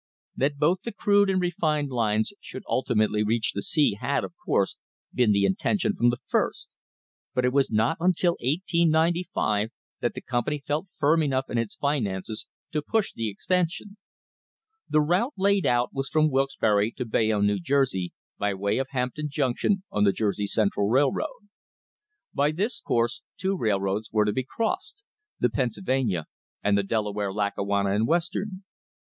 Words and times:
That 0.35 0.57
both 0.57 0.81
the 0.81 0.91
crude 0.91 1.29
and 1.29 1.39
refined 1.39 1.91
lines 1.91 2.33
should 2.39 2.63
ultimately 2.67 3.21
reach 3.23 3.51
the 3.53 3.61
sea 3.61 3.97
had, 4.01 4.23
of 4.23 4.33
course, 4.43 4.75
been 5.13 5.31
the 5.31 5.45
intention 5.45 5.95
from 5.95 6.09
the 6.09 6.17
first. 6.25 6.71
But 7.35 7.45
it 7.45 7.53
was 7.53 7.69
not 7.69 7.97
until 7.99 8.31
1895 8.41 9.69
that 9.99 10.15
the 10.15 10.21
company 10.21 10.57
felt 10.65 10.87
firm 10.97 11.21
enough 11.21 11.51
in 11.51 11.59
its 11.59 11.75
finances 11.75 12.47
to 12.71 12.81
push 12.81 13.13
the 13.13 13.29
extension. 13.29 13.97
The 14.89 15.01
route 15.01 15.33
laid 15.37 15.67
out 15.67 15.93
was 15.93 16.09
from 16.09 16.31
Wilkes 16.31 16.55
barre 16.55 16.89
to 16.93 17.05
Bayonne, 17.05 17.45
New 17.45 17.59
Jersey, 17.59 18.11
by 18.39 18.55
way 18.55 18.79
of 18.79 18.87
Hampton 18.89 19.27
Junc 19.29 19.59
tion, 19.59 19.83
on 19.91 20.03
the 20.03 20.11
Jersey 20.11 20.47
Central 20.47 20.89
Railroad. 20.89 21.47
By 22.33 22.49
this 22.49 22.79
course 22.81 23.21
two 23.37 23.55
railroads 23.55 24.09
were 24.11 24.25
to 24.25 24.33
be 24.33 24.47
crossed, 24.49 25.03
the 25.39 25.51
Pennsylvania 25.51 26.25
and 26.63 26.75
the 26.75 26.81
Dela 26.81 27.11
ware, 27.11 27.31
Lackawanna 27.31 27.91
and 27.93 28.07
Western. 28.07 28.63